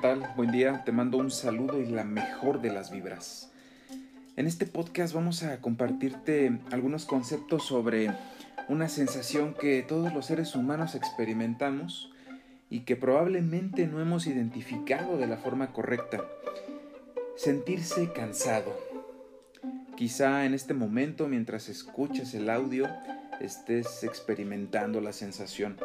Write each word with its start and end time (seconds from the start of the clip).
¿qué 0.00 0.02
tal? 0.02 0.32
Buen 0.36 0.52
día, 0.52 0.84
te 0.84 0.92
mando 0.92 1.18
un 1.18 1.28
saludo 1.28 1.80
y 1.80 1.86
la 1.86 2.04
mejor 2.04 2.60
de 2.60 2.70
las 2.70 2.92
vibras. 2.92 3.50
En 4.36 4.46
este 4.46 4.64
podcast 4.64 5.12
vamos 5.12 5.42
a 5.42 5.60
compartirte 5.60 6.60
algunos 6.70 7.04
conceptos 7.04 7.66
sobre 7.66 8.12
una 8.68 8.88
sensación 8.88 9.54
que 9.54 9.82
todos 9.82 10.14
los 10.14 10.26
seres 10.26 10.54
humanos 10.54 10.94
experimentamos 10.94 12.12
y 12.70 12.80
que 12.80 12.94
probablemente 12.94 13.88
no 13.88 14.00
hemos 14.00 14.28
identificado 14.28 15.16
de 15.18 15.26
la 15.26 15.36
forma 15.36 15.72
correcta. 15.72 16.22
Sentirse 17.36 18.12
cansado. 18.12 18.78
Quizá 19.96 20.44
en 20.44 20.54
este 20.54 20.74
momento, 20.74 21.26
mientras 21.26 21.68
escuchas 21.68 22.34
el 22.34 22.50
audio, 22.50 22.88
estés 23.40 24.04
experimentando 24.04 25.00
la 25.00 25.12
sensación. 25.12 25.76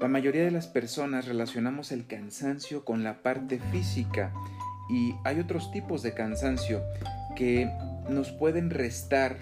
La 0.00 0.06
mayoría 0.06 0.44
de 0.44 0.52
las 0.52 0.68
personas 0.68 1.26
relacionamos 1.26 1.90
el 1.90 2.06
cansancio 2.06 2.84
con 2.84 3.02
la 3.02 3.20
parte 3.20 3.58
física 3.58 4.32
y 4.88 5.16
hay 5.24 5.40
otros 5.40 5.72
tipos 5.72 6.04
de 6.04 6.14
cansancio 6.14 6.82
que 7.34 7.68
nos 8.08 8.30
pueden 8.30 8.70
restar 8.70 9.36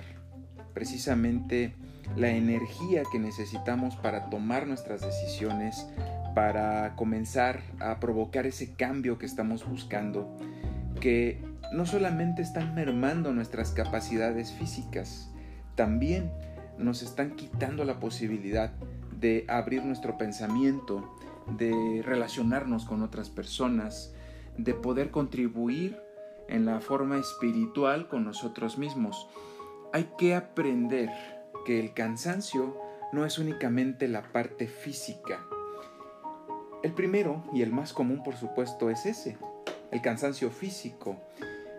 precisamente 0.73 1.75
la 2.17 2.31
energía 2.31 3.03
que 3.13 3.19
necesitamos 3.19 3.97
para 3.97 4.31
tomar 4.31 4.67
nuestras 4.67 5.03
decisiones, 5.03 5.87
para 6.35 6.95
comenzar 6.97 7.61
a 7.79 8.01
provocar 8.01 8.47
ese 8.47 8.73
cambio 8.73 9.19
que 9.19 9.27
estamos 9.27 9.69
buscando, 9.69 10.39
que 11.03 11.39
no 11.75 11.85
solamente 11.85 12.41
están 12.41 12.75
mermando 12.75 13.31
nuestras 13.35 13.73
capacidades 13.73 14.53
físicas, 14.53 15.31
también 15.75 16.33
nos 16.79 17.03
están 17.03 17.37
quitando 17.37 17.85
la 17.85 18.01
posibilidad 18.01 18.73
de 19.19 19.45
abrir 19.49 19.85
nuestro 19.85 20.19
pensamiento, 20.19 21.17
de 21.47 22.03
relacionarnos 22.05 22.85
con 22.85 23.03
otras 23.03 23.31
personas, 23.31 24.15
de 24.57 24.75
poder 24.75 25.11
contribuir 25.11 26.01
en 26.49 26.65
la 26.65 26.81
forma 26.81 27.19
espiritual 27.19 28.09
con 28.09 28.25
nosotros 28.25 28.79
mismos. 28.79 29.29
Hay 29.93 30.11
que 30.19 30.35
aprender 30.35 31.11
que 31.65 31.81
el 31.81 31.95
cansancio 31.95 32.77
no 33.13 33.25
es 33.25 33.39
únicamente 33.39 34.09
la 34.09 34.23
parte 34.33 34.67
física. 34.67 35.45
El 36.83 36.93
primero 36.93 37.43
y 37.53 37.63
el 37.63 37.73
más 37.73 37.93
común 37.93 38.23
por 38.23 38.37
supuesto 38.37 38.91
es 38.91 39.07
ese, 39.07 39.39
el 39.91 40.01
cansancio 40.03 40.51
físico. 40.51 41.17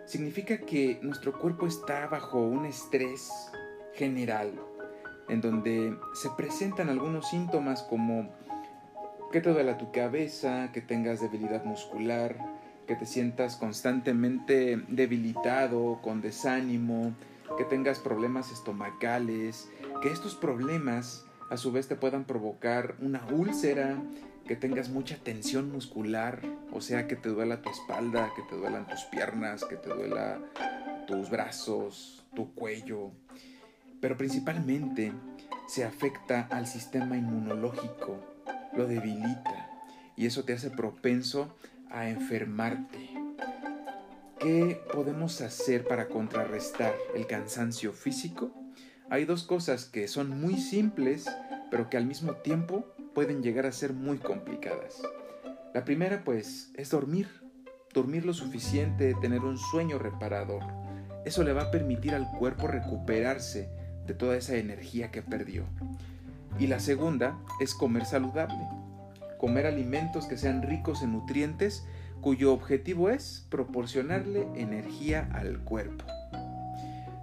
Significa 0.06 0.58
que 0.58 0.98
nuestro 1.02 1.38
cuerpo 1.38 1.66
está 1.66 2.06
bajo 2.06 2.40
un 2.40 2.66
estrés 2.66 3.30
general, 3.94 4.52
en 5.28 5.40
donde 5.40 5.96
se 6.14 6.30
presentan 6.30 6.88
algunos 6.88 7.28
síntomas 7.28 7.82
como 7.82 8.28
que 9.32 9.40
te 9.40 9.52
duela 9.52 9.78
tu 9.78 9.92
cabeza, 9.92 10.70
que 10.72 10.80
tengas 10.80 11.20
debilidad 11.20 11.64
muscular, 11.64 12.36
que 12.86 12.96
te 12.96 13.04
sientas 13.04 13.56
constantemente 13.56 14.82
debilitado, 14.88 16.00
con 16.02 16.22
desánimo, 16.22 17.14
que 17.58 17.64
tengas 17.64 17.98
problemas 17.98 18.50
estomacales, 18.50 19.68
que 20.02 20.10
estos 20.10 20.34
problemas 20.34 21.26
a 21.50 21.56
su 21.56 21.72
vez 21.72 21.88
te 21.88 21.96
puedan 21.96 22.24
provocar 22.24 22.94
una 23.00 23.26
úlcera, 23.30 23.96
que 24.46 24.56
tengas 24.56 24.88
mucha 24.88 25.16
tensión 25.16 25.70
muscular, 25.70 26.40
o 26.72 26.80
sea, 26.80 27.06
que 27.06 27.16
te 27.16 27.28
duela 27.28 27.60
tu 27.60 27.68
espalda, 27.68 28.32
que 28.34 28.42
te 28.42 28.56
duelan 28.56 28.86
tus 28.86 29.02
piernas, 29.04 29.64
que 29.64 29.76
te 29.76 29.90
duela 29.90 30.40
tus 31.06 31.28
brazos, 31.28 32.24
tu 32.34 32.54
cuello, 32.54 33.10
pero 34.00 34.16
principalmente 34.16 35.12
se 35.68 35.84
afecta 35.84 36.48
al 36.50 36.66
sistema 36.66 37.16
inmunológico, 37.16 38.18
lo 38.74 38.86
debilita 38.86 39.70
y 40.16 40.26
eso 40.26 40.44
te 40.44 40.52
hace 40.52 40.70
propenso 40.70 41.56
a 41.90 42.08
enfermarte. 42.08 43.10
¿Qué 44.38 44.80
podemos 44.92 45.40
hacer 45.40 45.86
para 45.86 46.08
contrarrestar 46.08 46.94
el 47.14 47.26
cansancio 47.26 47.92
físico? 47.92 48.52
Hay 49.10 49.24
dos 49.24 49.42
cosas 49.42 49.84
que 49.84 50.06
son 50.06 50.40
muy 50.40 50.58
simples, 50.58 51.26
pero 51.70 51.90
que 51.90 51.96
al 51.96 52.06
mismo 52.06 52.32
tiempo 52.34 52.86
pueden 53.14 53.42
llegar 53.42 53.66
a 53.66 53.72
ser 53.72 53.92
muy 53.92 54.18
complicadas. 54.18 55.02
La 55.74 55.84
primera 55.84 56.22
pues 56.24 56.70
es 56.74 56.90
dormir, 56.90 57.28
dormir 57.92 58.24
lo 58.24 58.32
suficiente, 58.32 59.14
tener 59.20 59.40
un 59.40 59.58
sueño 59.58 59.98
reparador. 59.98 60.62
Eso 61.24 61.42
le 61.42 61.52
va 61.52 61.62
a 61.62 61.70
permitir 61.70 62.14
al 62.14 62.30
cuerpo 62.38 62.66
recuperarse 62.66 63.77
de 64.08 64.14
toda 64.14 64.36
esa 64.36 64.56
energía 64.56 65.12
que 65.12 65.22
perdió. 65.22 65.64
Y 66.58 66.66
la 66.66 66.80
segunda 66.80 67.38
es 67.60 67.74
comer 67.74 68.06
saludable, 68.06 68.66
comer 69.38 69.66
alimentos 69.66 70.26
que 70.26 70.38
sean 70.38 70.62
ricos 70.62 71.02
en 71.02 71.12
nutrientes 71.12 71.86
cuyo 72.20 72.52
objetivo 72.52 73.10
es 73.10 73.46
proporcionarle 73.48 74.48
energía 74.56 75.28
al 75.32 75.60
cuerpo. 75.60 76.04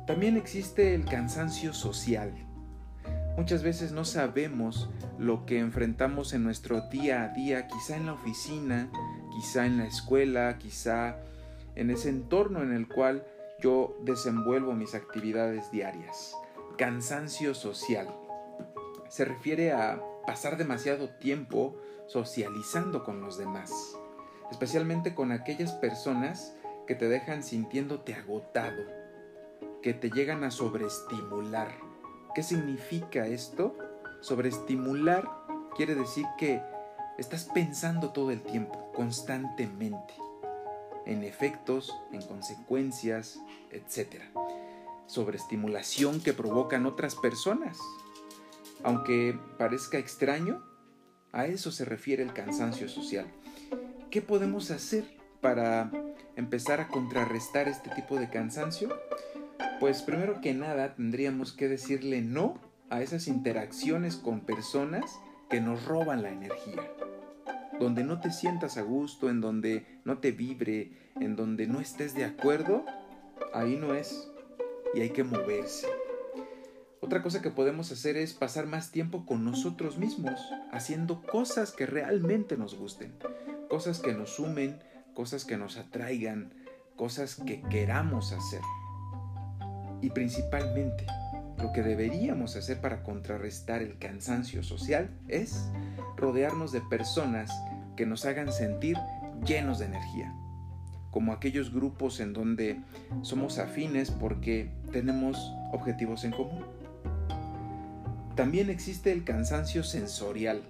También 0.08 0.38
existe 0.38 0.96
el 0.96 1.04
cansancio 1.04 1.74
social. 1.74 2.32
Muchas 3.36 3.64
veces 3.64 3.92
no 3.92 4.06
sabemos 4.06 4.90
lo 5.20 5.46
que 5.46 5.60
enfrentamos 5.60 6.32
en 6.34 6.44
nuestro 6.44 6.82
día 6.90 7.24
a 7.24 7.30
día, 7.30 7.68
quizá 7.68 7.98
en 7.98 8.06
la 8.06 8.14
oficina, 8.14 8.90
quizá 9.36 9.66
en 9.66 9.78
la 9.78 9.88
escuela, 9.88 10.58
quizá 10.60 11.18
en 11.76 11.90
ese 11.90 12.10
entorno 12.10 12.62
en 12.62 12.72
el 12.72 12.88
cual 12.88 13.26
yo 13.60 13.98
desenvuelvo 14.06 14.74
mis 14.74 14.96
actividades 14.96 15.70
diarias 15.72 16.36
cansancio 16.78 17.54
social. 17.54 18.08
Se 19.10 19.26
refiere 19.26 19.72
a 19.72 20.02
pasar 20.26 20.58
demasiado 20.58 21.10
tiempo 21.10 21.76
socializando 22.08 23.04
con 23.04 23.22
los 23.22 23.38
demás, 23.38 23.72
especialmente 24.52 25.16
con 25.16 25.32
aquellas 25.32 25.72
personas 25.74 26.56
que 26.88 26.96
te 26.96 27.08
dejan 27.08 27.44
sintiéndote 27.44 28.14
agotado, 28.14 28.84
que 29.82 29.94
te 29.94 30.10
llegan 30.10 30.44
a 30.44 30.52
sobreestimular. 30.52 31.72
¿Qué 32.34 32.44
significa 32.44 33.28
esto? 33.28 33.78
Sobreestimular 34.22 35.30
quiere 35.76 35.96
decir 35.96 36.26
que 36.38 36.62
estás 37.18 37.46
pensando 37.54 38.12
todo 38.12 38.32
el 38.32 38.42
tiempo, 38.42 38.92
constantemente, 38.94 40.14
en 41.06 41.24
efectos, 41.24 41.96
en 42.12 42.22
consecuencias, 42.22 43.40
etc 43.72 44.24
sobreestimulación 45.08 46.22
que 46.22 46.34
provocan 46.34 46.86
otras 46.86 47.16
personas. 47.16 47.78
Aunque 48.84 49.38
parezca 49.58 49.98
extraño, 49.98 50.64
a 51.32 51.48
eso 51.48 51.72
se 51.72 51.86
refiere 51.86 52.24
el 52.24 52.34
cansancio 52.34 52.88
social. 52.88 53.28
¿Qué 54.10 54.22
podemos 54.22 54.72
hacer 54.72 55.06
para 55.42 55.92
empezar 56.36 56.80
a 56.80 56.88
contrarrestar 56.88 57.68
este 57.68 57.90
tipo 57.90 58.16
de 58.18 58.30
cansancio? 58.30 58.90
Pues 59.80 60.02
primero 60.02 60.40
que 60.40 60.54
nada 60.54 60.96
tendríamos 60.96 61.52
que 61.52 61.68
decirle 61.68 62.22
no 62.22 62.60
a 62.90 63.02
esas 63.02 63.28
interacciones 63.28 64.16
con 64.16 64.42
personas 64.42 65.20
que 65.50 65.60
nos 65.60 65.86
roban 65.86 66.24
la 66.24 66.30
energía. 66.30 66.82
Donde 67.80 68.04
no 68.04 68.22
te 68.22 68.32
sientas 68.32 68.78
a 68.78 68.84
gusto, 68.84 69.30
en 69.30 69.42
donde 69.42 69.86
no 70.06 70.20
te 70.20 70.32
vibre, 70.32 70.92
en 71.20 71.36
donde 71.36 71.68
no 71.68 71.82
estés 71.82 72.16
de 72.16 72.24
acuerdo, 72.24 72.86
ahí 73.54 73.76
no 73.76 73.94
es 73.94 74.30
y 74.96 75.02
hay 75.02 75.10
que 75.10 75.24
moverse. 75.24 75.88
Otra 77.02 77.22
cosa 77.22 77.42
que 77.42 77.52
podemos 77.52 77.92
hacer 77.92 78.18
es 78.18 78.34
pasar 78.34 78.66
más 78.66 78.92
tiempo 78.92 79.26
con 79.26 79.44
nosotros 79.44 79.98
mismos, 79.98 80.40
haciendo 80.72 81.22
cosas 81.22 81.72
que 81.72 81.86
realmente 81.86 82.58
nos 82.58 82.76
gusten, 82.76 83.14
cosas 83.70 84.00
que 84.00 84.14
nos 84.14 84.32
sumen, 84.32 84.82
cosas 85.14 85.46
que 85.46 85.58
nos 85.58 85.78
atraigan, 85.78 86.54
cosas 86.96 87.36
que 87.36 87.62
queramos 87.64 88.32
hacer. 88.32 88.62
Y 90.02 90.10
principalmente, 90.10 91.06
lo 91.58 91.72
que 91.74 91.84
deberíamos 91.84 92.56
hacer 92.56 92.82
para 92.82 93.04
contrarrestar 93.04 93.82
el 93.82 94.00
cansancio 94.00 94.64
social 94.64 95.10
es 95.28 95.70
rodearnos 96.16 96.72
de 96.72 96.82
personas 96.82 97.52
que 97.96 98.06
nos 98.06 98.26
hagan 98.26 98.52
sentir 98.52 98.98
llenos 99.46 99.80
de 99.80 99.86
energía 99.86 100.34
como 101.16 101.32
aquellos 101.32 101.74
grupos 101.74 102.20
en 102.20 102.34
donde 102.34 102.82
somos 103.22 103.58
afines 103.58 104.12
porque 104.12 104.70
tenemos 104.92 105.54
objetivos 105.72 106.26
en 106.26 106.32
común. 106.32 106.66
También 108.36 108.70
existe 108.70 109.14
el 109.14 109.24
cansancio 109.24 109.86
sensorial. 109.86 110.62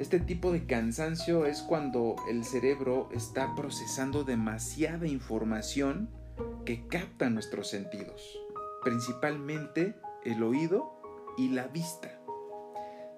Este 0.00 0.18
tipo 0.18 0.50
de 0.50 0.66
cansancio 0.66 1.46
es 1.46 1.62
cuando 1.62 2.16
el 2.28 2.44
cerebro 2.44 3.10
está 3.14 3.54
procesando 3.54 4.24
demasiada 4.24 5.06
información 5.06 6.08
que 6.64 6.88
capta 6.88 7.30
nuestros 7.30 7.70
sentidos, 7.70 8.40
principalmente 8.82 9.94
el 10.24 10.42
oído 10.42 11.00
y 11.36 11.50
la 11.50 11.68
vista. 11.68 12.10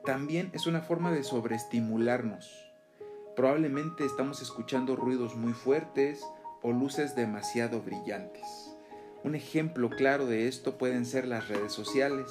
También 0.05 0.51
es 0.53 0.67
una 0.67 0.83
forma 0.83 1.13
de 1.13 1.23
sobreestimularnos 1.23 2.70
Probablemente 3.37 4.05
estamos 4.05 4.43
escuchando 4.43 4.97
ruidos 4.97 5.37
muy 5.37 5.53
fuertes 5.53 6.25
o 6.63 6.73
luces 6.73 7.15
demasiado 7.15 7.81
brillantes. 7.81 8.77
Un 9.23 9.35
ejemplo 9.35 9.89
claro 9.89 10.27
de 10.27 10.49
esto 10.49 10.77
pueden 10.79 11.07
ser 11.07 11.29
las 11.29 11.49
redes 11.49 11.73
sociales, 11.73 12.27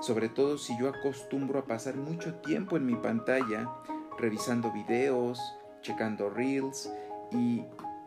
sobre 0.00 0.28
todo 0.28 0.58
si 0.58 0.76
yo 0.78 0.88
acostumbro 0.88 1.60
a 1.60 1.66
pasar 1.66 1.96
mucho 1.96 2.34
tiempo 2.36 2.76
en 2.76 2.86
mi 2.86 2.96
pantalla 2.96 3.70
revisando 4.18 4.72
videos, 4.72 5.38
checando 5.80 6.28
reels 6.28 6.92
y 7.30 7.62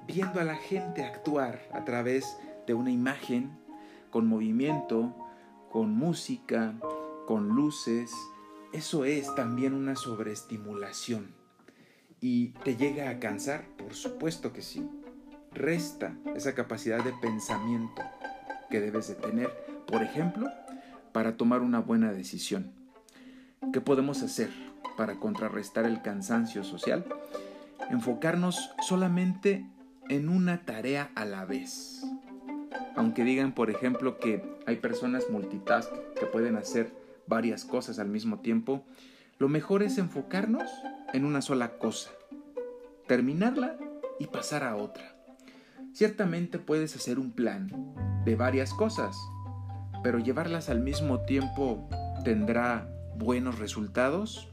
viendo 0.06 0.40
a 0.40 0.44
la 0.44 0.56
gente 0.56 1.04
actuar 1.04 1.62
a 1.72 1.86
través 1.86 2.38
de 2.68 2.74
una 2.74 2.92
imagen, 2.92 3.58
con 4.10 4.28
movimiento, 4.28 5.16
con 5.72 5.96
música, 5.96 6.76
con 7.26 7.50
luces, 7.50 8.12
eso 8.74 9.06
es 9.06 9.34
también 9.36 9.74
una 9.74 9.96
sobreestimulación. 9.96 11.45
¿Y 12.28 12.48
te 12.64 12.76
llega 12.76 13.12
a 13.12 13.20
cansar? 13.20 13.66
Por 13.78 13.94
supuesto 13.94 14.52
que 14.52 14.64
sí. 14.64 14.90
Resta 15.54 16.18
esa 16.36 16.56
capacidad 16.56 17.04
de 17.04 17.14
pensamiento 17.22 18.02
que 18.72 18.82
debes 18.82 19.10
de 19.10 19.14
tener, 19.14 19.52
por 19.86 20.02
ejemplo, 20.02 20.50
para 21.12 21.38
tomar 21.38 21.62
una 21.62 21.82
buena 21.82 22.12
decisión. 22.14 22.72
¿Qué 23.72 23.80
podemos 23.80 24.24
hacer 24.24 24.50
para 24.98 25.20
contrarrestar 25.20 25.86
el 25.86 26.02
cansancio 26.02 26.64
social? 26.64 27.06
Enfocarnos 27.92 28.72
solamente 28.82 29.70
en 30.10 30.28
una 30.28 30.66
tarea 30.66 31.12
a 31.14 31.26
la 31.26 31.46
vez. 31.46 32.02
Aunque 32.96 33.24
digan, 33.24 33.54
por 33.54 33.70
ejemplo, 33.70 34.18
que 34.18 34.42
hay 34.66 34.78
personas 34.78 35.30
multitask 35.30 35.92
que 36.20 36.26
pueden 36.26 36.56
hacer 36.56 36.92
varias 37.28 37.66
cosas 37.66 38.00
al 38.00 38.08
mismo 38.08 38.40
tiempo, 38.40 38.84
lo 39.38 39.48
mejor 39.48 39.84
es 39.84 40.00
enfocarnos 40.00 40.72
en 41.16 41.24
una 41.24 41.42
sola 41.42 41.78
cosa, 41.78 42.12
terminarla 43.08 43.78
y 44.20 44.28
pasar 44.28 44.64
a 44.64 44.76
otra. 44.76 45.16
Ciertamente 45.94 46.60
puedes 46.60 46.94
hacer 46.96 47.20
un 47.20 47.32
plan 47.32 47.72
de 48.26 48.36
varias 48.36 48.74
cosas, 48.74 49.16
pero 50.04 50.20
llevarlas 50.20 50.70
al 50.70 50.82
mismo 50.82 51.22
tiempo 51.22 51.88
tendrá 52.26 52.90
buenos 53.18 53.60
resultados. 53.60 54.50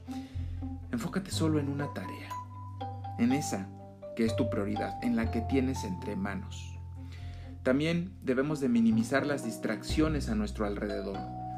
Enfócate 0.93 1.31
solo 1.31 1.59
en 1.59 1.67
una 1.67 1.93
tarea, 1.93 2.29
en 3.19 3.33
esa 3.33 3.67
que 4.15 4.25
es 4.25 4.35
tu 4.37 4.49
prioridad, 4.49 5.03
en 5.03 5.17
la 5.17 5.31
que 5.31 5.41
tienes 5.41 5.83
entre 5.83 6.15
manos. 6.15 6.77
También 7.63 8.13
debemos 8.21 8.61
de 8.61 8.69
minimizar 8.69 9.25
las 9.25 9.43
distracciones 9.43 10.29
a 10.29 10.35
nuestro 10.35 10.65
alrededor. 10.65 11.17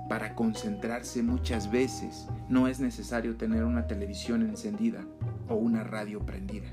Para 0.10 0.36
concentrarse 0.36 1.24
muchas 1.24 1.72
veces 1.72 2.28
no 2.48 2.68
es 2.68 2.80
necesario 2.80 3.38
tener 3.38 3.64
una 3.64 3.88
televisión 3.88 4.44
encendida 4.44 5.04
o 5.50 5.56
una 5.56 5.84
radio 5.84 6.26
prendida. 6.26 6.68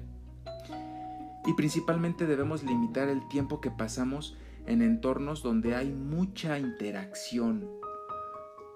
Y 1.47 1.55
principalmente 1.55 2.27
debemos 2.27 2.63
limitar 2.63 3.09
el 3.09 3.27
tiempo 3.29 3.61
que 3.61 3.71
pasamos 3.71 4.37
en 4.67 4.83
entornos 4.83 5.43
donde 5.43 5.75
hay 5.75 5.91
mucha 5.91 6.59
interacción. 6.59 7.69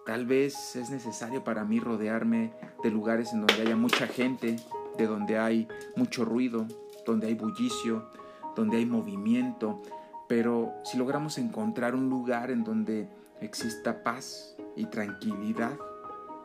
Tal 0.04 0.24
vez 0.24 0.74
es 0.74 0.90
necesario 0.90 1.44
para 1.44 1.64
mí 1.64 1.78
rodearme 1.78 2.52
de 2.82 2.90
lugares 2.90 3.32
en 3.32 3.46
donde 3.46 3.62
haya 3.62 3.76
mucha 3.76 4.06
gente, 4.06 4.56
de 4.96 5.06
donde 5.06 5.38
hay 5.38 5.68
mucho 5.96 6.24
ruido, 6.24 6.66
donde 7.04 7.28
hay 7.28 7.34
bullicio, 7.34 8.08
donde 8.56 8.78
hay 8.78 8.86
movimiento, 8.86 9.82
pero 10.28 10.72
si 10.84 10.98
logramos 10.98 11.38
encontrar 11.38 11.94
un 11.94 12.08
lugar 12.08 12.50
en 12.50 12.64
donde 12.64 13.08
exista 13.40 14.02
paz 14.02 14.56
y 14.76 14.86
tranquilidad, 14.86 15.78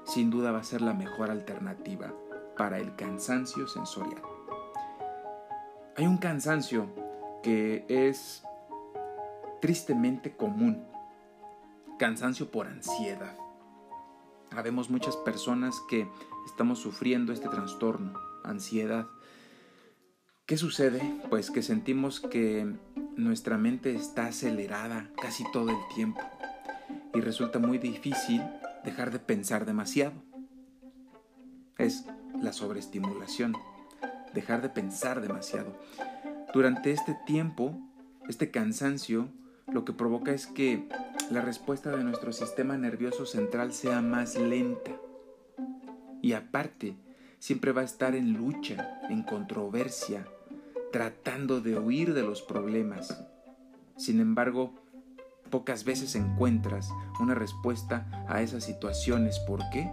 sin 0.05 0.29
duda 0.29 0.51
va 0.51 0.59
a 0.59 0.63
ser 0.63 0.81
la 0.81 0.93
mejor 0.93 1.29
alternativa 1.29 2.13
para 2.57 2.79
el 2.79 2.95
cansancio 2.95 3.67
sensorial. 3.67 4.21
Hay 5.97 6.05
un 6.07 6.17
cansancio 6.17 6.89
que 7.43 7.85
es 7.87 8.43
tristemente 9.61 10.35
común, 10.35 10.85
cansancio 11.99 12.49
por 12.49 12.67
ansiedad. 12.67 13.35
Habemos 14.51 14.89
muchas 14.89 15.15
personas 15.17 15.81
que 15.89 16.07
estamos 16.45 16.79
sufriendo 16.79 17.31
este 17.31 17.47
trastorno, 17.47 18.13
ansiedad. 18.43 19.07
¿Qué 20.45 20.57
sucede? 20.57 21.01
Pues 21.29 21.51
que 21.51 21.61
sentimos 21.61 22.19
que 22.19 22.75
nuestra 23.15 23.57
mente 23.57 23.95
está 23.95 24.27
acelerada 24.27 25.09
casi 25.21 25.49
todo 25.51 25.69
el 25.69 25.77
tiempo 25.95 26.21
y 27.13 27.21
resulta 27.21 27.59
muy 27.59 27.77
difícil 27.77 28.41
dejar 28.83 29.11
de 29.11 29.19
pensar 29.19 29.65
demasiado. 29.65 30.13
Es 31.77 32.05
la 32.41 32.53
sobreestimulación, 32.53 33.55
dejar 34.33 34.61
de 34.61 34.69
pensar 34.69 35.21
demasiado. 35.21 35.77
Durante 36.53 36.91
este 36.91 37.17
tiempo, 37.25 37.77
este 38.27 38.51
cansancio 38.51 39.29
lo 39.67 39.85
que 39.85 39.93
provoca 39.93 40.31
es 40.31 40.47
que 40.47 40.87
la 41.29 41.41
respuesta 41.41 41.95
de 41.95 42.03
nuestro 42.03 42.33
sistema 42.33 42.77
nervioso 42.77 43.25
central 43.25 43.73
sea 43.73 44.01
más 44.01 44.37
lenta. 44.37 44.91
Y 46.21 46.33
aparte, 46.33 46.97
siempre 47.39 47.71
va 47.71 47.81
a 47.81 47.85
estar 47.85 48.15
en 48.15 48.33
lucha, 48.33 48.99
en 49.09 49.23
controversia, 49.23 50.27
tratando 50.91 51.61
de 51.61 51.79
huir 51.79 52.13
de 52.13 52.21
los 52.21 52.41
problemas. 52.41 53.23
Sin 53.95 54.19
embargo, 54.19 54.73
pocas 55.51 55.83
veces 55.83 56.15
encuentras 56.15 56.89
una 57.19 57.35
respuesta 57.35 58.25
a 58.27 58.41
esas 58.41 58.63
situaciones. 58.63 59.37
¿Por 59.39 59.69
qué? 59.69 59.91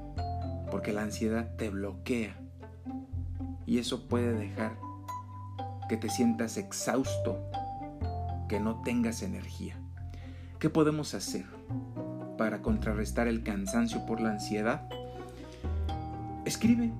Porque 0.71 0.93
la 0.93 1.03
ansiedad 1.03 1.55
te 1.57 1.69
bloquea. 1.69 2.35
Y 3.67 3.79
eso 3.79 4.09
puede 4.09 4.33
dejar 4.33 4.79
que 5.91 5.99
te 5.99 6.09
sientas 6.09 6.57
exhausto, 6.57 7.39
que 8.49 8.61
no 8.61 8.81
tengas 8.83 9.23
energía. 9.23 9.77
¿Qué 10.59 10.71
podemos 10.71 11.15
hacer 11.15 11.45
para 12.39 12.63
contrarrestar 12.63 13.29
el 13.29 13.43
cansancio 13.43 14.07
por 14.07 14.21
la 14.21 14.31
ansiedad? 14.31 14.89
Escribe, 16.45 16.93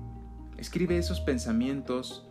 escribe 0.57 0.97
esos 0.97 1.21
pensamientos 1.21 2.27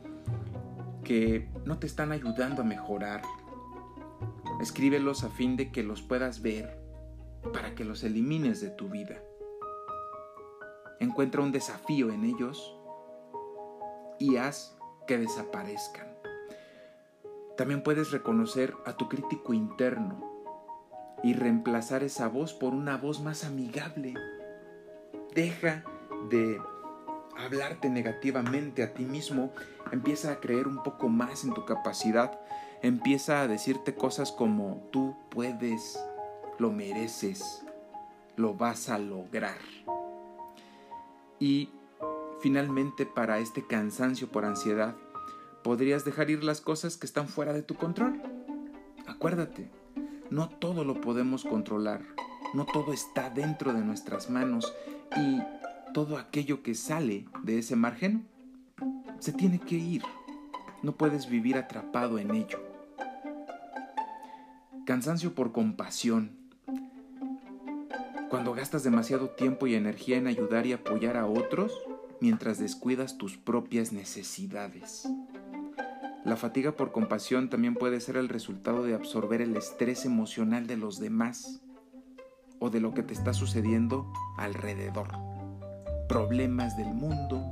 que 1.04 1.48
no 1.64 1.78
te 1.78 1.86
están 1.86 2.12
ayudando 2.12 2.62
a 2.62 2.64
mejorar, 2.64 3.22
Escríbelos 4.60 5.22
a 5.24 5.30
fin 5.30 5.56
de 5.56 5.70
que 5.70 5.82
los 5.82 6.02
puedas 6.02 6.42
ver, 6.42 6.78
para 7.52 7.74
que 7.74 7.84
los 7.84 8.02
elimines 8.02 8.60
de 8.60 8.70
tu 8.70 8.88
vida. 8.88 9.22
Encuentra 10.98 11.42
un 11.42 11.52
desafío 11.52 12.10
en 12.10 12.24
ellos 12.24 12.76
y 14.18 14.36
haz 14.36 14.76
que 15.06 15.18
desaparezcan. 15.18 16.08
También 17.56 17.82
puedes 17.82 18.10
reconocer 18.10 18.74
a 18.84 18.96
tu 18.96 19.08
crítico 19.08 19.54
interno 19.54 20.28
y 21.22 21.34
reemplazar 21.34 22.02
esa 22.02 22.28
voz 22.28 22.52
por 22.52 22.74
una 22.74 22.96
voz 22.96 23.20
más 23.20 23.44
amigable. 23.44 24.14
Deja 25.34 25.84
de 26.30 26.60
hablarte 27.36 27.88
negativamente 27.90 28.82
a 28.82 28.92
ti 28.92 29.04
mismo, 29.04 29.52
empieza 29.92 30.32
a 30.32 30.40
creer 30.40 30.66
un 30.66 30.82
poco 30.82 31.08
más 31.08 31.44
en 31.44 31.54
tu 31.54 31.64
capacidad 31.64 32.40
empieza 32.82 33.40
a 33.40 33.48
decirte 33.48 33.94
cosas 33.94 34.32
como 34.32 34.88
tú 34.90 35.16
puedes, 35.30 35.98
lo 36.58 36.70
mereces, 36.70 37.62
lo 38.36 38.54
vas 38.54 38.88
a 38.88 38.98
lograr. 38.98 39.58
Y 41.40 41.70
finalmente 42.40 43.06
para 43.06 43.38
este 43.38 43.66
cansancio 43.66 44.28
por 44.28 44.44
ansiedad, 44.44 44.94
podrías 45.62 46.04
dejar 46.04 46.30
ir 46.30 46.44
las 46.44 46.60
cosas 46.60 46.96
que 46.96 47.06
están 47.06 47.28
fuera 47.28 47.52
de 47.52 47.62
tu 47.62 47.74
control. 47.74 48.20
Acuérdate, 49.06 49.70
no 50.30 50.48
todo 50.48 50.84
lo 50.84 51.00
podemos 51.00 51.44
controlar, 51.44 52.02
no 52.54 52.64
todo 52.66 52.92
está 52.92 53.30
dentro 53.30 53.72
de 53.72 53.80
nuestras 53.80 54.30
manos 54.30 54.72
y 55.16 55.40
todo 55.92 56.18
aquello 56.18 56.62
que 56.62 56.74
sale 56.74 57.26
de 57.42 57.58
ese 57.58 57.76
margen 57.76 58.26
se 59.18 59.32
tiene 59.32 59.58
que 59.58 59.76
ir. 59.76 60.02
No 60.82 60.92
puedes 60.96 61.28
vivir 61.28 61.56
atrapado 61.56 62.18
en 62.18 62.34
ello. 62.34 62.67
Cansancio 64.88 65.34
por 65.34 65.52
compasión. 65.52 66.30
Cuando 68.30 68.54
gastas 68.54 68.84
demasiado 68.84 69.28
tiempo 69.28 69.66
y 69.66 69.74
energía 69.74 70.16
en 70.16 70.26
ayudar 70.26 70.64
y 70.64 70.72
apoyar 70.72 71.18
a 71.18 71.26
otros 71.26 71.78
mientras 72.22 72.58
descuidas 72.58 73.18
tus 73.18 73.36
propias 73.36 73.92
necesidades. 73.92 75.06
La 76.24 76.36
fatiga 76.36 76.72
por 76.72 76.90
compasión 76.90 77.50
también 77.50 77.74
puede 77.74 78.00
ser 78.00 78.16
el 78.16 78.30
resultado 78.30 78.82
de 78.82 78.94
absorber 78.94 79.42
el 79.42 79.58
estrés 79.58 80.06
emocional 80.06 80.66
de 80.66 80.78
los 80.78 80.98
demás 80.98 81.60
o 82.58 82.70
de 82.70 82.80
lo 82.80 82.94
que 82.94 83.02
te 83.02 83.12
está 83.12 83.34
sucediendo 83.34 84.10
alrededor. 84.38 85.08
Problemas 86.08 86.78
del 86.78 86.94
mundo, 86.94 87.44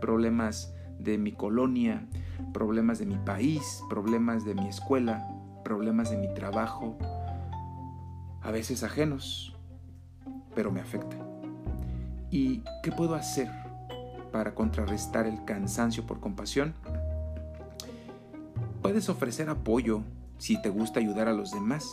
problemas 0.00 0.72
de 1.00 1.18
mi 1.18 1.32
colonia, 1.32 2.06
problemas 2.52 3.00
de 3.00 3.06
mi 3.06 3.16
país, 3.16 3.82
problemas 3.90 4.44
de 4.44 4.54
mi 4.54 4.68
escuela, 4.68 5.33
problemas 5.64 6.10
de 6.10 6.18
mi 6.18 6.32
trabajo, 6.32 6.96
a 8.42 8.50
veces 8.50 8.84
ajenos, 8.84 9.56
pero 10.54 10.70
me 10.70 10.80
afectan. 10.80 11.20
¿Y 12.30 12.62
qué 12.82 12.92
puedo 12.92 13.14
hacer 13.14 13.50
para 14.30 14.54
contrarrestar 14.54 15.26
el 15.26 15.44
cansancio 15.44 16.06
por 16.06 16.20
compasión? 16.20 16.74
Puedes 18.82 19.08
ofrecer 19.08 19.48
apoyo 19.48 20.02
si 20.38 20.60
te 20.60 20.68
gusta 20.68 21.00
ayudar 21.00 21.28
a 21.28 21.32
los 21.32 21.52
demás, 21.52 21.88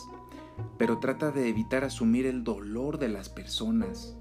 pero 0.78 0.98
trata 0.98 1.30
de 1.30 1.48
evitar 1.48 1.84
asumir 1.84 2.26
el 2.26 2.44
dolor 2.44 2.98
de 2.98 3.08
las 3.08 3.28
personas. 3.28 4.16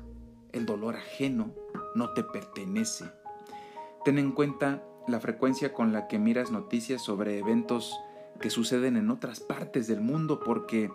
El 0.53 0.65
dolor 0.65 0.95
ajeno 0.95 1.51
no 1.95 2.13
te 2.13 2.23
pertenece. 2.23 3.05
Ten 4.05 4.17
en 4.17 4.31
cuenta 4.31 4.83
la 5.07 5.19
frecuencia 5.19 5.73
con 5.73 5.91
la 5.91 6.07
que 6.07 6.19
miras 6.19 6.51
noticias 6.51 7.01
sobre 7.01 7.39
eventos 7.39 7.93
que 8.41 8.49
suceden 8.49 8.97
en 8.97 9.09
otras 9.09 9.39
partes 9.39 9.87
del 9.87 10.01
mundo 10.01 10.41
porque 10.43 10.91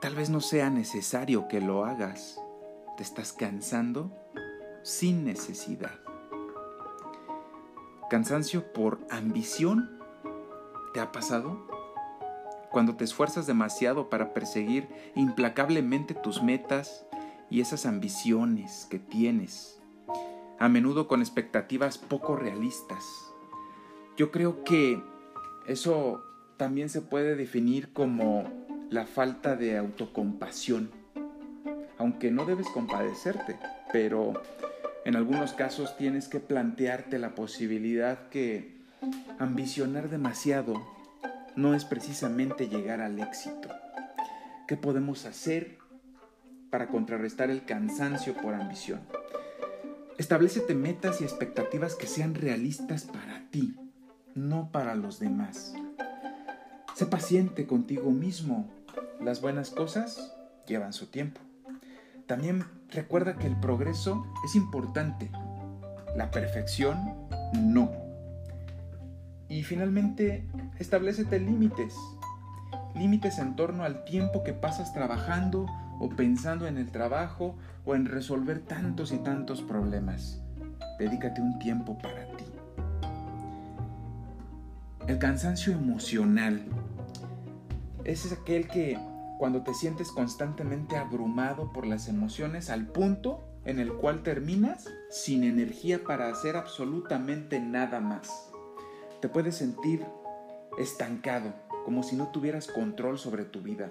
tal 0.00 0.14
vez 0.14 0.30
no 0.30 0.40
sea 0.40 0.70
necesario 0.70 1.48
que 1.48 1.60
lo 1.60 1.84
hagas. 1.84 2.40
Te 2.96 3.02
estás 3.02 3.32
cansando 3.32 4.16
sin 4.82 5.24
necesidad. 5.24 6.00
Cansancio 8.08 8.72
por 8.72 9.00
ambición. 9.10 9.98
¿Te 10.94 11.00
ha 11.00 11.12
pasado? 11.12 11.66
Cuando 12.70 12.96
te 12.96 13.04
esfuerzas 13.04 13.46
demasiado 13.46 14.08
para 14.08 14.32
perseguir 14.32 14.88
implacablemente 15.14 16.14
tus 16.14 16.42
metas 16.42 17.04
y 17.50 17.60
esas 17.60 17.84
ambiciones 17.86 18.86
que 18.90 18.98
tienes, 18.98 19.80
a 20.58 20.68
menudo 20.68 21.08
con 21.08 21.20
expectativas 21.20 21.98
poco 21.98 22.36
realistas. 22.36 23.04
Yo 24.16 24.30
creo 24.30 24.64
que 24.64 25.02
eso 25.66 26.22
también 26.56 26.88
se 26.88 27.02
puede 27.02 27.36
definir 27.36 27.92
como 27.92 28.44
la 28.90 29.06
falta 29.06 29.56
de 29.56 29.76
autocompasión. 29.76 30.90
Aunque 31.98 32.30
no 32.30 32.44
debes 32.44 32.68
compadecerte, 32.68 33.58
pero 33.92 34.42
en 35.04 35.16
algunos 35.16 35.52
casos 35.52 35.96
tienes 35.96 36.28
que 36.28 36.40
plantearte 36.40 37.18
la 37.18 37.34
posibilidad 37.34 38.28
que 38.28 38.76
ambicionar 39.38 40.08
demasiado 40.08 40.74
no 41.54 41.74
es 41.74 41.84
precisamente 41.84 42.68
llegar 42.68 43.00
al 43.00 43.18
éxito. 43.18 43.68
¿Qué 44.68 44.76
podemos 44.76 45.24
hacer 45.24 45.78
para 46.70 46.88
contrarrestar 46.88 47.50
el 47.50 47.64
cansancio 47.64 48.34
por 48.34 48.54
ambición? 48.54 49.00
Establecete 50.18 50.74
metas 50.74 51.20
y 51.20 51.24
expectativas 51.24 51.94
que 51.94 52.06
sean 52.06 52.34
realistas 52.34 53.04
para 53.04 53.48
ti, 53.50 53.76
no 54.34 54.70
para 54.72 54.94
los 54.94 55.18
demás. 55.20 55.74
Sé 56.96 57.04
paciente 57.04 57.66
contigo 57.66 58.10
mismo. 58.10 58.70
Las 59.20 59.42
buenas 59.42 59.68
cosas 59.68 60.34
llevan 60.66 60.94
su 60.94 61.08
tiempo. 61.08 61.42
También 62.26 62.64
recuerda 62.88 63.36
que 63.36 63.46
el 63.46 63.60
progreso 63.60 64.24
es 64.46 64.54
importante, 64.54 65.30
la 66.16 66.30
perfección 66.30 66.96
no. 67.52 67.92
Y 69.50 69.62
finalmente, 69.62 70.48
establecete 70.78 71.38
límites. 71.38 71.94
Límites 72.94 73.40
en 73.40 73.56
torno 73.56 73.84
al 73.84 74.06
tiempo 74.06 74.42
que 74.42 74.54
pasas 74.54 74.94
trabajando 74.94 75.66
o 76.00 76.08
pensando 76.08 76.66
en 76.66 76.78
el 76.78 76.90
trabajo 76.90 77.58
o 77.84 77.94
en 77.94 78.06
resolver 78.06 78.60
tantos 78.60 79.12
y 79.12 79.18
tantos 79.18 79.60
problemas. 79.60 80.40
Dedícate 80.98 81.42
un 81.42 81.58
tiempo 81.58 81.98
para 81.98 82.26
ti. 82.38 82.44
El 85.06 85.18
cansancio 85.18 85.74
emocional 85.74 86.64
es 88.12 88.32
aquel 88.32 88.68
que 88.68 88.98
cuando 89.38 89.62
te 89.62 89.74
sientes 89.74 90.12
constantemente 90.12 90.96
abrumado 90.96 91.72
por 91.72 91.86
las 91.86 92.08
emociones 92.08 92.70
al 92.70 92.86
punto 92.86 93.44
en 93.64 93.80
el 93.80 93.92
cual 93.92 94.22
terminas 94.22 94.86
sin 95.10 95.42
energía 95.42 96.04
para 96.04 96.28
hacer 96.28 96.56
absolutamente 96.56 97.58
nada 97.58 98.00
más. 98.00 98.50
Te 99.20 99.28
puedes 99.28 99.56
sentir 99.56 100.06
estancado, 100.78 101.52
como 101.84 102.02
si 102.02 102.14
no 102.16 102.28
tuvieras 102.28 102.68
control 102.68 103.18
sobre 103.18 103.44
tu 103.44 103.60
vida. 103.60 103.90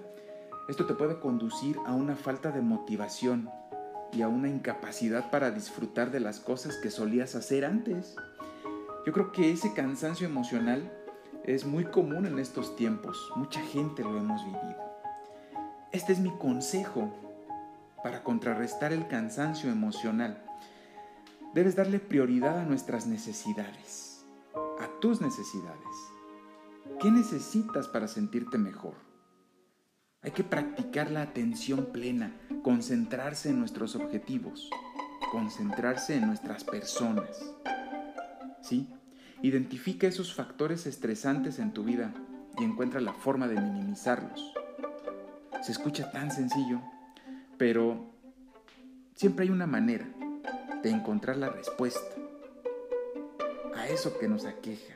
Esto 0.68 0.86
te 0.86 0.94
puede 0.94 1.20
conducir 1.20 1.76
a 1.84 1.94
una 1.94 2.16
falta 2.16 2.50
de 2.50 2.62
motivación 2.62 3.50
y 4.12 4.22
a 4.22 4.28
una 4.28 4.48
incapacidad 4.48 5.30
para 5.30 5.50
disfrutar 5.50 6.10
de 6.10 6.20
las 6.20 6.40
cosas 6.40 6.76
que 6.82 6.90
solías 6.90 7.34
hacer 7.34 7.64
antes. 7.64 8.16
Yo 9.04 9.12
creo 9.12 9.30
que 9.30 9.52
ese 9.52 9.74
cansancio 9.74 10.26
emocional 10.26 10.90
es 11.46 11.64
muy 11.64 11.84
común 11.84 12.26
en 12.26 12.38
estos 12.40 12.74
tiempos. 12.74 13.30
Mucha 13.36 13.60
gente 13.60 14.02
lo 14.02 14.18
hemos 14.18 14.44
vivido. 14.44 14.84
Este 15.92 16.12
es 16.12 16.18
mi 16.18 16.30
consejo 16.38 17.14
para 18.02 18.24
contrarrestar 18.24 18.92
el 18.92 19.06
cansancio 19.06 19.70
emocional. 19.70 20.42
Debes 21.54 21.76
darle 21.76 22.00
prioridad 22.00 22.58
a 22.58 22.64
nuestras 22.64 23.06
necesidades, 23.06 24.24
a 24.54 24.88
tus 25.00 25.20
necesidades. 25.20 25.96
¿Qué 27.00 27.10
necesitas 27.12 27.86
para 27.86 28.08
sentirte 28.08 28.58
mejor? 28.58 28.94
Hay 30.22 30.32
que 30.32 30.42
practicar 30.42 31.12
la 31.12 31.22
atención 31.22 31.86
plena, 31.92 32.36
concentrarse 32.64 33.50
en 33.50 33.60
nuestros 33.60 33.94
objetivos, 33.94 34.68
concentrarse 35.30 36.16
en 36.16 36.26
nuestras 36.26 36.64
personas. 36.64 37.54
¿Sí? 38.60 38.95
Identifica 39.42 40.06
esos 40.06 40.34
factores 40.34 40.86
estresantes 40.86 41.58
en 41.58 41.72
tu 41.72 41.84
vida 41.84 42.12
y 42.58 42.64
encuentra 42.64 43.00
la 43.00 43.12
forma 43.12 43.48
de 43.48 43.60
minimizarlos. 43.60 44.52
Se 45.62 45.72
escucha 45.72 46.10
tan 46.10 46.30
sencillo, 46.30 46.80
pero 47.58 48.12
siempre 49.14 49.44
hay 49.44 49.50
una 49.50 49.66
manera 49.66 50.06
de 50.82 50.90
encontrar 50.90 51.36
la 51.36 51.50
respuesta 51.50 52.00
a 53.74 53.88
eso 53.88 54.18
que 54.18 54.28
nos 54.28 54.46
aqueja. 54.46 54.94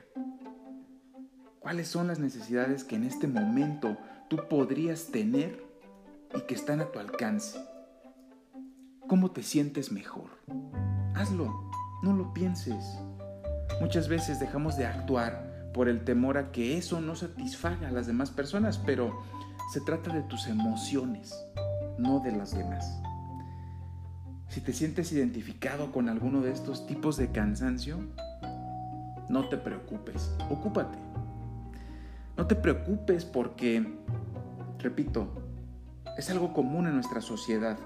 ¿Cuáles 1.59 1.89
son 1.89 2.07
las 2.07 2.19
necesidades 2.19 2.85
que 2.85 2.97
en 2.97 3.05
este 3.05 3.29
momento 3.29 3.97
tú 4.29 4.39
podrías 4.49 5.09
tener 5.09 5.63
y 6.35 6.41
que 6.43 6.55
están 6.55 6.81
a 6.81 6.87
tu 6.87 6.99
alcance? 6.99 7.59
¿Cómo 9.07 9.33
te 9.33 9.43
sientes 9.43 9.93
mejor? 9.93 10.31
Hazlo, 11.15 11.71
no 12.03 12.15
lo 12.15 12.33
pienses. 12.33 12.85
Muchas 13.81 14.09
veces 14.09 14.39
dejamos 14.39 14.77
de 14.77 14.87
actuar 14.87 15.71
por 15.73 15.89
el 15.89 16.05
temor 16.05 16.37
a 16.37 16.53
que 16.53 16.77
eso 16.77 17.01
no 17.01 17.17
satisfaga 17.17 17.89
a 17.89 17.93
las 17.93 18.07
demás 18.07 18.31
personas, 18.31 18.79
pero 18.79 19.23
se 19.73 19.81
trata 19.81 20.13
de 20.13 20.23
tus 20.23 20.47
emociones, 20.49 21.35
no 21.99 22.21
de 22.21 22.33
las 22.33 22.55
demás. 22.57 23.01
Si 24.49 24.61
te 24.61 24.73
sientes 24.73 25.13
identificado 25.13 25.93
con 25.93 26.09
alguno 26.09 26.41
de 26.43 26.51
estos 26.51 26.87
tipos 26.87 27.17
de 27.17 27.31
cansancio, 27.31 28.01
no 29.29 29.49
te 29.49 29.57
preocupes, 29.57 30.35
ocúpate. 30.51 30.99
No 32.37 32.47
te 32.47 32.57
preocupes 32.57 33.25
porque, 33.25 33.99
repito, 34.79 35.29
es 36.19 36.31
algo 36.31 36.53
común 36.53 36.87
en 36.87 36.95
nuestra 36.95 37.21
sociedad, 37.21 37.79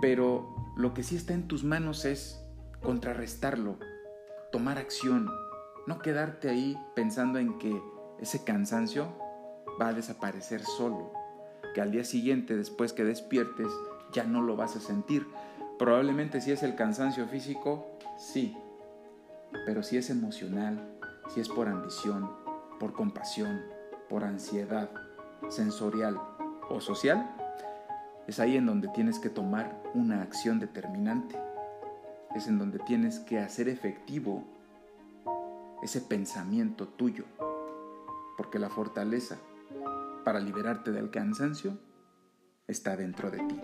pero 0.00 0.72
lo 0.76 0.94
que 0.94 1.02
sí 1.02 1.14
está 1.14 1.34
en 1.34 1.46
tus 1.46 1.62
manos 1.62 2.04
es 2.06 2.42
contrarrestarlo, 2.82 3.78
tomar 4.50 4.78
acción, 4.78 5.30
no 5.86 5.98
quedarte 5.98 6.48
ahí 6.48 6.76
pensando 6.94 7.38
en 7.38 7.58
que 7.58 7.82
ese 8.18 8.44
cansancio 8.44 9.08
va 9.80 9.88
a 9.88 9.92
desaparecer 9.92 10.62
solo, 10.62 11.12
que 11.74 11.80
al 11.80 11.92
día 11.92 12.04
siguiente, 12.04 12.56
después 12.56 12.92
que 12.92 13.04
despiertes, 13.04 13.68
ya 14.12 14.24
no 14.24 14.42
lo 14.42 14.56
vas 14.56 14.76
a 14.76 14.80
sentir. 14.80 15.26
Probablemente 15.78 16.40
si 16.40 16.50
es 16.50 16.62
el 16.62 16.74
cansancio 16.74 17.26
físico, 17.26 17.86
sí, 18.16 18.56
pero 19.66 19.82
si 19.82 19.96
es 19.96 20.10
emocional, 20.10 20.98
si 21.28 21.40
es 21.40 21.48
por 21.48 21.68
ambición, 21.68 22.30
por 22.80 22.92
compasión, 22.92 23.62
por 24.08 24.24
ansiedad, 24.24 24.90
sensorial 25.48 26.20
o 26.68 26.80
social, 26.80 27.34
es 28.26 28.40
ahí 28.40 28.56
en 28.56 28.66
donde 28.66 28.88
tienes 28.88 29.18
que 29.18 29.30
tomar 29.30 29.82
una 29.94 30.22
acción 30.22 30.58
determinante 30.58 31.38
es 32.34 32.46
en 32.46 32.58
donde 32.58 32.78
tienes 32.80 33.18
que 33.20 33.38
hacer 33.38 33.68
efectivo 33.68 34.44
ese 35.82 36.00
pensamiento 36.00 36.88
tuyo, 36.88 37.24
porque 38.36 38.58
la 38.58 38.68
fortaleza 38.68 39.38
para 40.24 40.40
liberarte 40.40 40.90
del 40.92 41.10
cansancio 41.10 41.78
está 42.66 42.96
dentro 42.96 43.30
de 43.30 43.38
ti. 43.38 43.60